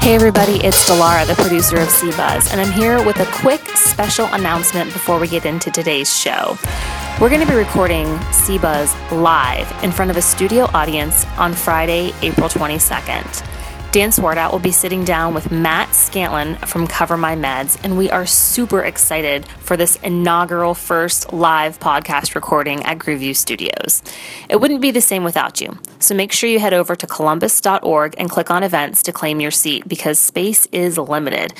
[0.00, 4.24] Hey everybody, it's Delara, the producer of CBuzz, and I'm here with a quick special
[4.32, 6.56] announcement before we get into today's show.
[7.20, 12.14] We're going to be recording CBuzz live in front of a studio audience on Friday,
[12.22, 13.49] April 22nd.
[13.92, 18.08] Dan Swartout will be sitting down with Matt Scantlin from Cover My Meds, and we
[18.08, 24.00] are super excited for this inaugural first live podcast recording at Grooveview Studios.
[24.48, 28.14] It wouldn't be the same without you, so make sure you head over to columbus.org
[28.16, 31.52] and click on events to claim your seat because space is limited.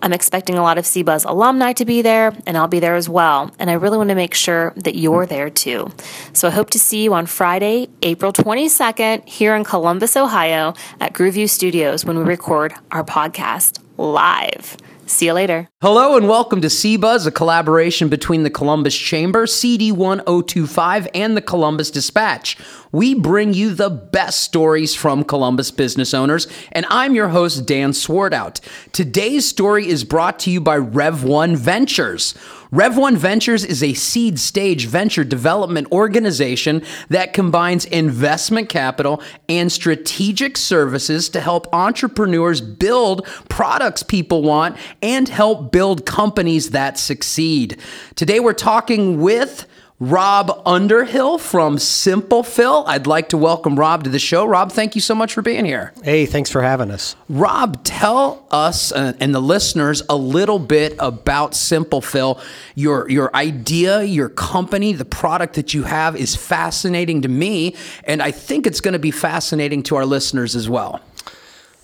[0.00, 3.08] I'm expecting a lot of CBuzz alumni to be there, and I'll be there as
[3.08, 3.50] well.
[3.58, 5.90] And I really want to make sure that you're there too.
[6.32, 11.12] So I hope to see you on Friday, April 22nd, here in Columbus, Ohio, at
[11.12, 14.76] Grooveview Studios when we record our podcast live.
[15.06, 15.68] See you later.
[15.80, 21.92] Hello and welcome to CBuzz, a collaboration between the Columbus Chamber, CD1025, and the Columbus
[21.92, 22.58] Dispatch.
[22.92, 27.90] We bring you the best stories from Columbus business owners, and I'm your host, Dan
[27.90, 28.60] Swartout.
[28.92, 32.34] Today's story is brought to you by Rev1 Ventures.
[32.72, 40.56] Rev1 Ventures is a seed stage venture development organization that combines investment capital and strategic
[40.56, 47.78] services to help entrepreneurs build products people want and help build companies that succeed.
[48.14, 49.66] Today we're talking with
[49.98, 52.84] Rob Underhill from Simple Fill.
[52.86, 54.44] I'd like to welcome Rob to the show.
[54.44, 55.94] Rob, thank you so much for being here.
[56.02, 57.16] Hey, thanks for having us.
[57.30, 62.38] Rob, tell us uh, and the listeners a little bit about Simple Fill.
[62.74, 68.22] Your your idea, your company, the product that you have is fascinating to me, and
[68.22, 71.00] I think it's going to be fascinating to our listeners as well.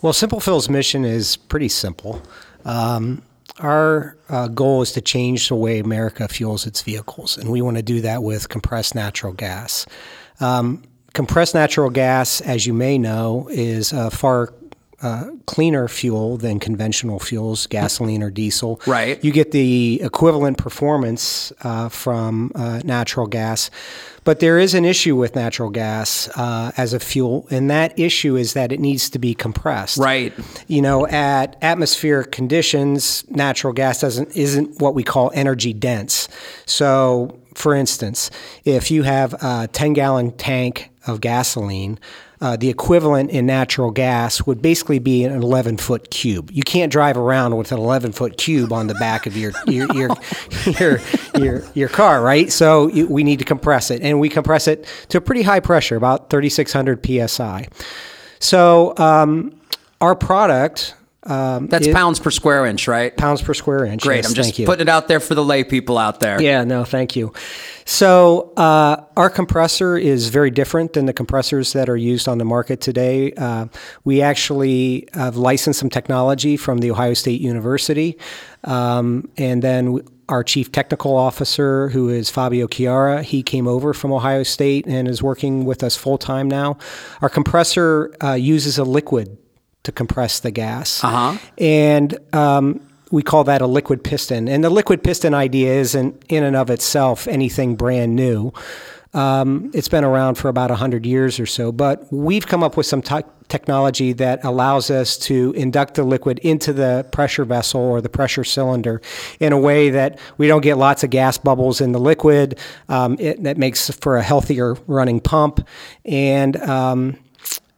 [0.02, 2.20] Well, Simple Fill's mission is pretty simple.
[2.66, 3.22] Um,
[3.60, 7.76] our uh, goal is to change the way America fuels its vehicles, and we want
[7.76, 9.86] to do that with compressed natural gas.
[10.40, 14.54] Um, compressed natural gas, as you may know, is a far
[15.02, 18.80] uh, cleaner fuel than conventional fuels, gasoline or diesel.
[18.86, 19.22] Right.
[19.22, 23.70] You get the equivalent performance uh, from uh, natural gas.
[24.24, 28.36] But there is an issue with natural gas uh, as a fuel, and that issue
[28.36, 29.98] is that it needs to be compressed.
[29.98, 30.32] Right.
[30.68, 36.28] You know, at atmospheric conditions, natural gas doesn't isn't what we call energy dense.
[36.66, 38.30] So, for instance,
[38.64, 41.98] if you have a 10 gallon tank of gasoline,
[42.42, 46.50] uh, the equivalent in natural gas would basically be an 11 foot cube.
[46.50, 49.86] You can't drive around with an 11 foot cube on the back of your your
[49.94, 50.10] your
[50.80, 50.98] your,
[51.38, 52.50] your, your car, right?
[52.50, 55.60] So you, we need to compress it, and we compress it to a pretty high
[55.60, 57.68] pressure, about 3,600 psi.
[58.40, 59.54] So um,
[60.00, 60.96] our product.
[61.24, 63.16] Um, That's it- pounds per square inch, right?
[63.16, 64.02] pounds per square inch.
[64.02, 64.16] Great.
[64.16, 66.40] yes, I'm just putting it out there for the lay people out there.
[66.42, 67.32] Yeah, no, thank you.
[67.84, 72.44] So uh, our compressor is very different than the compressors that are used on the
[72.44, 73.32] market today.
[73.34, 73.66] Uh,
[74.04, 78.18] we actually have licensed some technology from the Ohio State University,
[78.64, 80.00] um, and then.
[80.28, 85.06] Our chief technical officer, who is Fabio Chiara, he came over from Ohio State and
[85.06, 86.78] is working with us full time now.
[87.20, 89.36] Our compressor uh, uses a liquid
[89.84, 91.02] to compress the gas.
[91.02, 91.38] Uh-huh.
[91.58, 94.48] And um, we call that a liquid piston.
[94.48, 98.52] And the liquid piston idea isn't in and of itself anything brand new.
[99.14, 102.86] Um, it's been around for about 100 years or so, but we've come up with
[102.86, 108.00] some te- technology that allows us to induct the liquid into the pressure vessel or
[108.00, 109.02] the pressure cylinder
[109.38, 112.58] in a way that we don't get lots of gas bubbles in the liquid.
[112.88, 115.68] Um, it, that makes for a healthier running pump.
[116.06, 117.18] And um,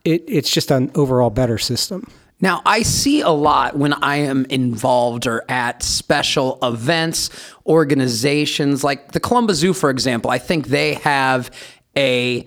[0.05, 2.07] it, it's just an overall better system.
[2.41, 7.31] Now, I see a lot when I am involved or at special events,
[7.65, 10.31] organizations like the Columbus Zoo, for example.
[10.31, 11.51] I think they have
[11.97, 12.47] a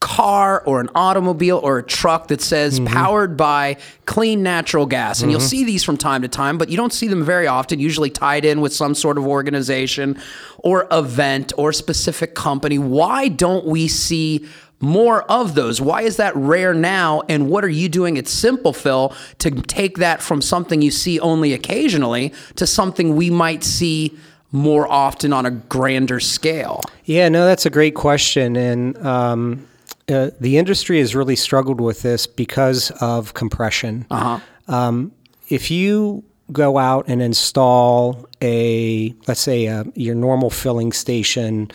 [0.00, 2.92] car or an automobile or a truck that says mm-hmm.
[2.92, 5.20] powered by clean natural gas.
[5.22, 5.48] And you'll mm-hmm.
[5.48, 8.44] see these from time to time, but you don't see them very often, usually tied
[8.44, 10.20] in with some sort of organization
[10.58, 12.78] or event or specific company.
[12.78, 14.46] Why don't we see
[14.80, 15.80] more of those?
[15.80, 17.22] Why is that rare now?
[17.28, 21.20] And what are you doing at Simple Fill to take that from something you see
[21.20, 24.16] only occasionally to something we might see
[24.52, 26.82] more often on a grander scale?
[27.04, 28.56] Yeah, no, that's a great question.
[28.56, 29.66] And um,
[30.08, 34.06] uh, the industry has really struggled with this because of compression.
[34.10, 34.40] Uh-huh.
[34.66, 35.12] Um,
[35.48, 41.70] if you go out and install a, let's say, a, your normal filling station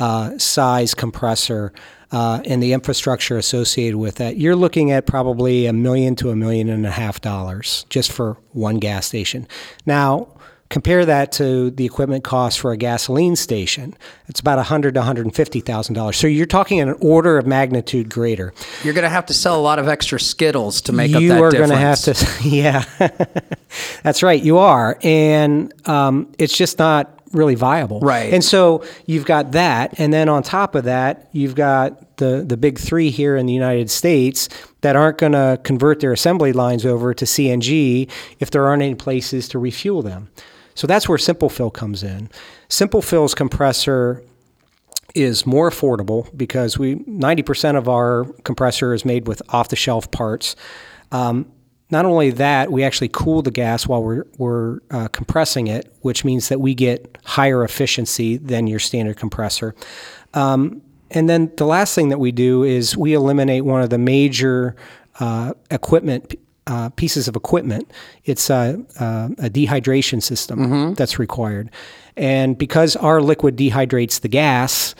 [0.00, 1.72] uh, size compressor,
[2.10, 6.36] uh, and the infrastructure associated with that, you're looking at probably a million to a
[6.36, 9.46] million and a half dollars just for one gas station.
[9.86, 10.26] Now,
[10.70, 13.92] Compare that to the equipment cost for a gasoline station.
[14.28, 16.16] It's about a hundred to one hundred and fifty thousand dollars.
[16.16, 18.54] So you're talking an order of magnitude greater.
[18.84, 21.30] You're going to have to sell a lot of extra Skittles to make up you
[21.30, 21.70] that are difference.
[21.72, 22.84] going to have to, yeah,
[24.04, 24.40] that's right.
[24.40, 28.00] You are, and um, it's just not really viable.
[28.00, 28.32] Right.
[28.32, 32.56] And so you've got that, and then on top of that, you've got the the
[32.56, 34.48] big three here in the United States
[34.80, 38.94] that aren't going to convert their assembly lines over to CNG if there aren't any
[38.94, 40.28] places to refuel them.
[40.74, 42.30] So that's where Simple Fill comes in.
[42.68, 44.22] Simple Fill's compressor
[45.14, 50.54] is more affordable because we 90% of our compressor is made with off-the-shelf parts.
[51.10, 51.50] Um,
[51.90, 56.24] not only that, we actually cool the gas while we're, we're uh, compressing it, which
[56.24, 59.74] means that we get higher efficiency than your standard compressor.
[60.34, 63.98] Um, and then the last thing that we do is we eliminate one of the
[63.98, 64.76] major
[65.18, 66.34] uh, equipment
[66.66, 67.90] uh, pieces of equipment.
[68.24, 68.78] It's a,
[69.38, 71.70] a dehydration system that's required.
[72.16, 74.94] And because our liquid dehydrates the gas,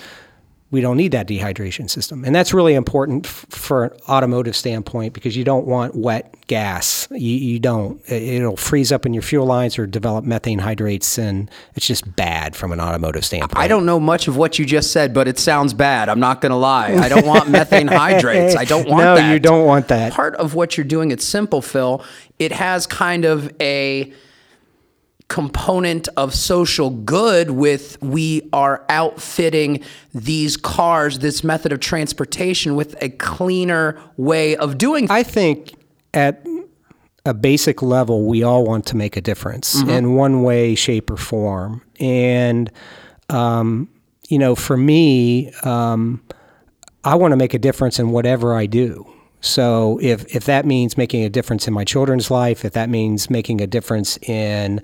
[0.72, 2.24] we don't need that dehydration system.
[2.24, 7.08] And that's really important f- for an automotive standpoint because you don't want wet gas.
[7.10, 8.00] You, you don't.
[8.08, 12.14] It- It'll freeze up in your fuel lines or develop methane hydrates, and it's just
[12.14, 13.56] bad from an automotive standpoint.
[13.58, 16.08] I don't know much of what you just said, but it sounds bad.
[16.08, 16.94] I'm not going to lie.
[16.94, 18.54] I don't want methane hydrates.
[18.54, 19.32] I don't want No, that.
[19.32, 20.12] you don't want that.
[20.12, 22.04] Part of what you're doing at Simple Fill.
[22.38, 24.12] it has kind of a
[25.30, 29.82] component of social good with we are outfitting
[30.12, 35.72] these cars, this method of transportation with a cleaner way of doing I think
[36.12, 36.44] at
[37.24, 41.16] a basic level, we all want to make a difference in one way, shape, or
[41.16, 41.82] form.
[42.00, 42.70] And,
[43.28, 43.88] um,
[44.28, 46.22] you know, for me, um,
[47.04, 49.06] I want to make a difference in whatever I do.
[49.40, 53.30] So if, if that means making a difference in my children's life, if that means
[53.30, 54.82] making a difference in,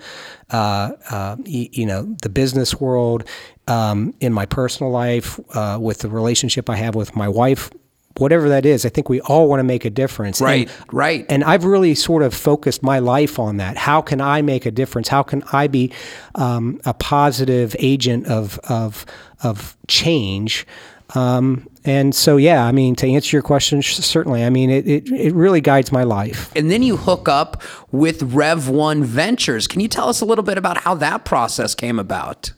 [0.50, 3.25] uh, uh, y- you know, the business world,
[3.69, 7.70] um, in my personal life, uh, with the relationship I have with my wife,
[8.19, 10.41] whatever that is, I think we all want to make a difference.
[10.41, 11.26] Right, And- right.
[11.29, 13.76] and I've really sort of focused my life on that.
[13.76, 15.08] How can I make a difference?
[15.08, 15.93] How can I be
[16.35, 19.05] um, a positive agent of of
[19.43, 20.67] of change?
[21.14, 24.87] Um, and so, yeah, I mean, to answer your question, sh- certainly, I mean, it,
[24.88, 26.50] it, it really guides my life.
[26.56, 27.62] and then you hook up
[27.93, 29.67] with Rev One Ventures.
[29.69, 32.53] Can you tell us a little bit about how that process came about?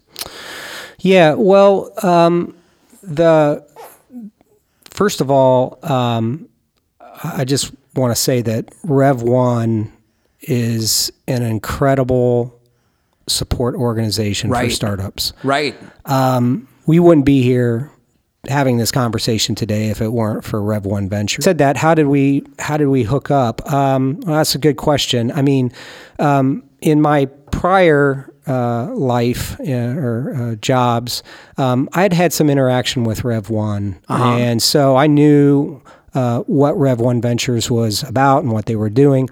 [1.01, 2.57] Yeah, well, um,
[3.03, 3.65] the
[4.91, 6.49] first of all, um,
[7.23, 9.93] I just want to say that Rev One
[10.41, 12.59] is an incredible
[13.27, 14.73] support organization for Right.
[14.73, 15.35] startups.
[15.45, 15.77] Right.
[16.87, 17.91] we wouldn't be here
[18.47, 21.43] having this conversation today if it weren't for Rev One Venture.
[21.43, 21.77] Said that.
[21.77, 22.45] How did we?
[22.59, 23.71] How did we hook up?
[23.73, 25.33] Um, well, that's a good question.
[25.33, 25.73] I mean,
[26.19, 31.23] um, in my prior uh, life uh, or uh, jobs,
[31.57, 35.83] um, I'd had some interaction with Rev One, and so I knew
[36.15, 39.29] uh, what Rev One Ventures was about and what they were doing.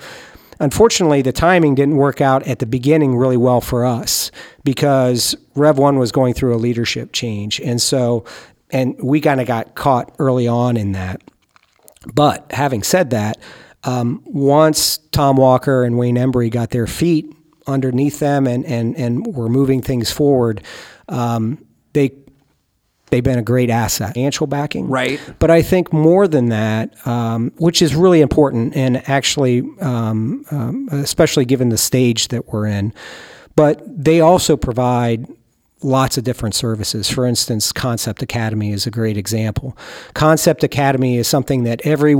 [0.58, 4.30] Unfortunately, the timing didn't work out at the beginning really well for us
[4.64, 8.24] because Rev One was going through a leadership change, and so
[8.70, 11.22] and we kind of got caught early on in that.
[12.14, 13.38] But having said that,
[13.84, 17.32] um, once Tom Walker and Wayne Embry got their feet
[17.66, 20.62] underneath them and and and were moving things forward,
[21.08, 22.12] um, they
[23.10, 25.20] they've been a great asset, financial backing, Right.
[25.38, 30.88] But I think more than that, um, which is really important, and actually, um, um,
[30.90, 32.92] especially given the stage that we're in,
[33.54, 35.26] but they also provide
[35.82, 37.08] lots of different services.
[37.08, 39.76] For instance, Concept Academy is a great example.
[40.14, 42.16] Concept Academy is something that every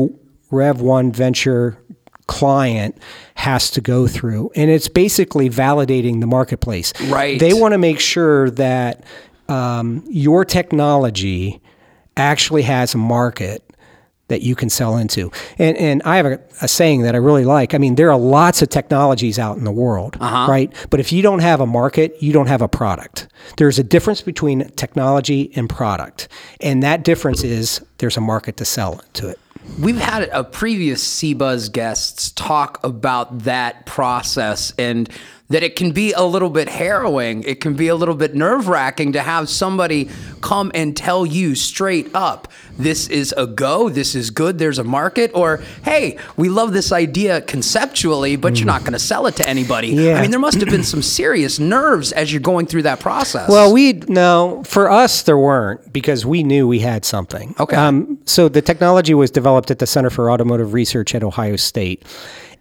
[0.50, 1.78] Rev One venture
[2.26, 2.98] client
[3.36, 6.92] has to go through, and it's basically validating the marketplace.
[7.08, 7.38] Right.
[7.38, 9.04] They want to make sure that
[9.48, 11.60] um, your technology
[12.16, 13.62] actually has a market
[14.28, 15.30] that you can sell into.
[15.58, 17.74] And and I have a, a saying that I really like.
[17.74, 20.50] I mean, there are lots of technologies out in the world, uh-huh.
[20.50, 20.72] right?
[20.90, 23.28] But if you don't have a market, you don't have a product.
[23.56, 26.28] There's a difference between technology and product.
[26.60, 29.38] And that difference is there's a market to sell to it.
[29.80, 35.08] We've had a previous CBuzz guests talk about that process and
[35.48, 37.42] that it can be a little bit harrowing.
[37.42, 40.08] It can be a little bit nerve wracking to have somebody
[40.46, 42.46] come and tell you straight up,
[42.78, 46.92] this is a go, this is good, there's a market, or hey, we love this
[46.92, 49.88] idea conceptually, but you're not going to sell it to anybody.
[49.88, 50.18] Yeah.
[50.18, 53.48] I mean, there must have been some serious nerves as you're going through that process.
[53.48, 57.56] Well, we no for us there weren't because we knew we had something.
[57.58, 57.76] Okay.
[57.76, 62.04] Um, so the technology was developed at the Center for Automotive Research at Ohio State,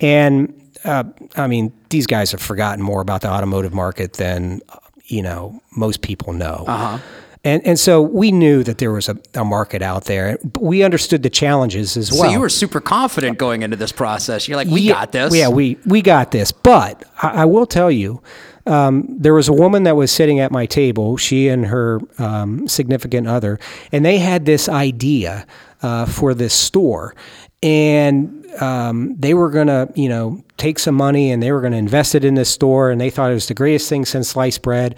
[0.01, 1.03] and uh,
[1.35, 4.61] I mean, these guys have forgotten more about the automotive market than
[5.05, 6.63] you know most people know.
[6.67, 6.97] Uh-huh.
[7.45, 10.39] And, and so we knew that there was a, a market out there.
[10.43, 12.23] But we understood the challenges as well.
[12.23, 14.47] So you were super confident going into this process.
[14.47, 15.35] You're like, we yeah, got this.
[15.35, 16.51] Yeah, we we got this.
[16.51, 18.21] But I, I will tell you,
[18.65, 21.17] um, there was a woman that was sitting at my table.
[21.17, 23.59] She and her um, significant other,
[23.91, 25.45] and they had this idea
[25.83, 27.15] uh, for this store,
[27.65, 31.73] and um, they were going to, you know, take some money and they were going
[31.73, 34.29] to invest it in this store, and they thought it was the greatest thing since
[34.29, 34.97] sliced bread.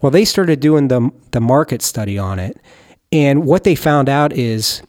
[0.00, 2.58] Well, they started doing the the market study on it,
[3.12, 4.82] and what they found out is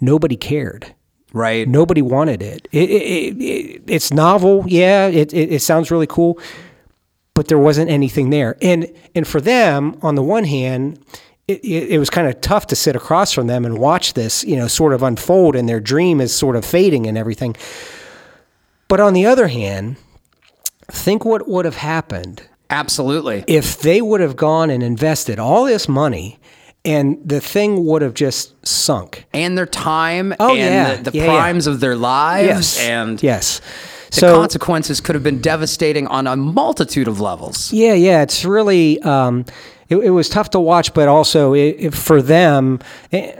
[0.00, 0.94] nobody cared.
[1.34, 1.66] Right.
[1.68, 2.68] Nobody wanted it.
[2.72, 5.06] It, it, it it's novel, yeah.
[5.06, 6.38] It, it, it sounds really cool,
[7.34, 8.56] but there wasn't anything there.
[8.62, 10.98] And and for them, on the one hand,
[11.62, 14.56] it, it, was kind of tough to sit across from them and watch this, you
[14.56, 17.56] know, sort of unfold, and their dream is sort of fading and everything.
[18.88, 19.96] But on the other hand,
[20.90, 23.44] think what would have happened Absolutely.
[23.46, 26.38] if they would have gone and invested all this money,
[26.84, 29.24] and the thing would have just sunk.
[29.32, 30.94] And their time Oh, and yeah.
[30.96, 31.38] the, the Yeah, yeah.
[31.38, 33.60] primes of their lives Yes, and yes.
[34.10, 37.72] the so consequences could have been devastating on a multitude of levels.
[37.72, 39.44] Yeah, yeah, it's really um,
[39.92, 42.80] it, it was tough to watch, but also it, it, for them,
[43.12, 43.32] eh,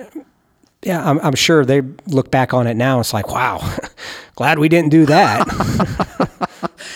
[0.82, 3.00] yeah, I'm, I'm sure they look back on it now.
[3.00, 3.58] It's like, wow,
[4.36, 6.28] glad we didn't do that.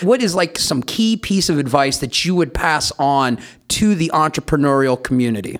[0.02, 4.10] What is like some key piece of advice that you would pass on to the
[4.12, 5.58] entrepreneurial community?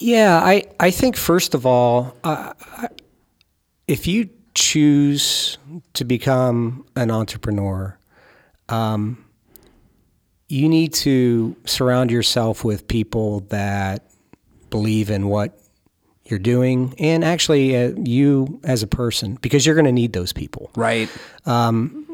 [0.00, 2.54] yeah, I I think first of all, uh,
[3.86, 5.58] if you choose
[5.92, 7.96] to become an entrepreneur,
[8.68, 9.24] um,
[10.50, 14.04] you need to surround yourself with people that
[14.68, 15.56] believe in what
[16.24, 20.32] you're doing and actually uh, you as a person because you're going to need those
[20.32, 20.70] people.
[20.76, 21.08] Right.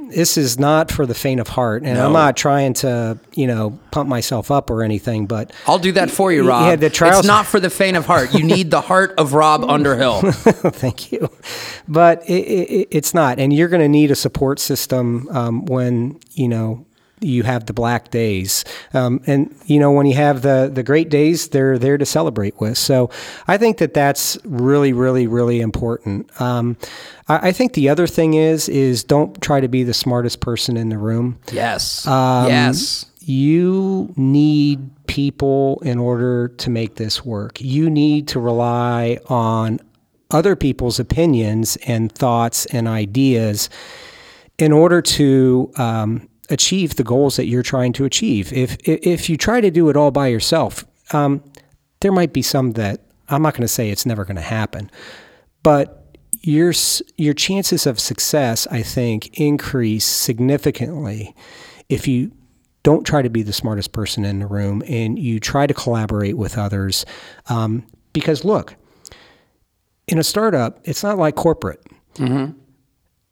[0.09, 3.77] This is not for the faint of heart and I'm not trying to, you know,
[3.91, 7.21] pump myself up or anything, but I'll do that for you, rob Yeah, the trials-
[7.21, 8.33] It's not for the faint of heart.
[8.33, 10.21] You need the heart of Rob Underhill.
[10.31, 11.29] Thank you.
[11.89, 13.41] But it, it, it's not.
[13.41, 16.86] And you're going to need a support system um, when, you know,
[17.21, 18.65] you have the black days.
[18.93, 22.61] Um, and, you know, when you have the, the great days, they're there to celebrate
[22.61, 22.77] with.
[22.77, 23.11] So
[23.49, 26.29] I think that that's really, really, really important.
[26.41, 26.77] Um,
[27.29, 30.77] I, I think the other thing is, is don't try to be the smartest person
[30.77, 32.07] in the room Yes.
[32.07, 33.07] Um, yes.
[33.21, 37.61] you need people in order to make this work.
[37.61, 39.81] You need to rely on
[40.31, 43.71] other people's opinions and thoughts and ideas
[44.59, 48.53] in order to um, achieve the goals that you're trying to achieve.
[48.53, 51.43] If if you try to do it all by yourself, um,
[52.01, 54.91] there might be some that I'm not going to say it's never going to happen,
[55.63, 56.03] but
[56.43, 56.73] your
[57.17, 61.35] your chances of success, I think, increase significantly
[61.89, 62.33] if you
[62.83, 66.37] don't try to be the smartest person in the room and you try to collaborate
[66.37, 67.05] with others.
[67.49, 68.77] Um, because look,
[70.07, 71.85] in a startup, it's not like corporate.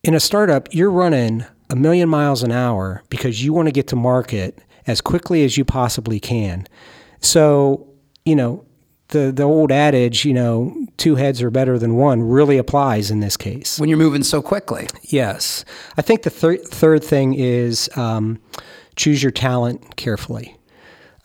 [0.02, 3.88] In a startup, you're running a million miles an hour because you want to get
[3.88, 6.68] to market as quickly as you possibly can.
[7.20, 7.88] So,
[8.24, 8.64] you know,
[9.08, 13.18] the, the old adage, you know, two heads are better than one really applies in
[13.18, 13.80] this case.
[13.80, 14.86] When you're moving so quickly.
[15.02, 15.64] Yes.
[15.96, 18.38] I think the thir- third thing is um,
[18.94, 20.56] choose your talent carefully.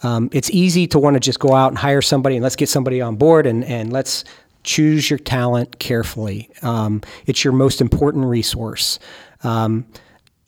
[0.01, 2.69] Um, it's easy to want to just go out and hire somebody and let's get
[2.69, 4.23] somebody on board and, and let's
[4.63, 6.49] choose your talent carefully.
[6.63, 8.97] Um, it's your most important resource.
[9.43, 9.85] Um,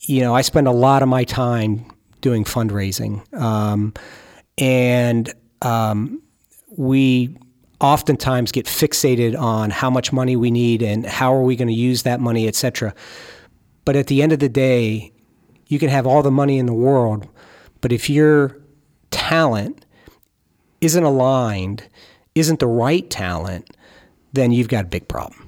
[0.02, 1.86] you know, I spend a lot of my time
[2.22, 3.22] doing fundraising.
[3.34, 3.94] Um,
[4.58, 6.22] and um,
[6.78, 7.38] we
[7.80, 11.74] oftentimes get fixated on how much money we need and how are we going to
[11.74, 12.94] use that money, et cetera.
[13.86, 15.12] But at the end of the day,
[15.68, 17.28] you can have all the money in the world,
[17.80, 18.58] but if your
[19.10, 19.86] talent
[20.82, 21.88] isn't aligned,
[22.36, 23.76] isn't the right talent,
[24.34, 25.41] then you've got a big problem.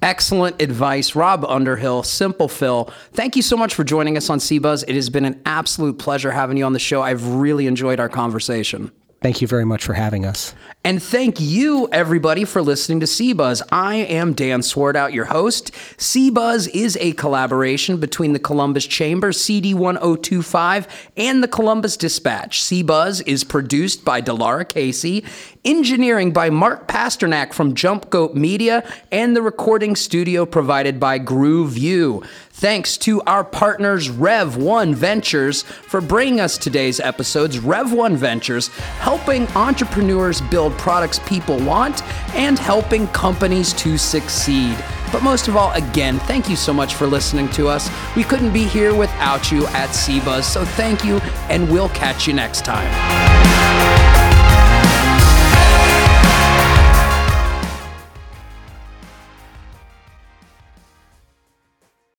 [0.00, 2.92] Excellent advice, Rob Underhill, Simple Fill.
[3.12, 4.84] Thank you so much for joining us on CBuzz.
[4.86, 7.02] It has been an absolute pleasure having you on the show.
[7.02, 8.92] I've really enjoyed our conversation.
[9.20, 10.54] Thank you very much for having us.
[10.84, 13.62] And thank you, everybody, for listening to CBuzz.
[13.72, 15.72] I am Dan Swartout, your host.
[15.72, 22.62] CBuzz is a collaboration between the Columbus Chamber, CD1025, and the Columbus Dispatch.
[22.62, 25.24] CBuzz is produced by Delara Casey,
[25.64, 31.72] engineering by Mark Pasternak from Jump Goat Media, and the recording studio provided by Groove
[31.72, 32.22] View.
[32.58, 37.60] Thanks to our partners Rev One Ventures for bringing us today's episodes.
[37.60, 38.66] Rev One Ventures
[38.98, 42.02] helping entrepreneurs build products people want
[42.34, 44.76] and helping companies to succeed.
[45.12, 47.88] But most of all, again, thank you so much for listening to us.
[48.16, 52.32] We couldn't be here without you at CBuzz, so thank you, and we'll catch you
[52.32, 53.27] next time.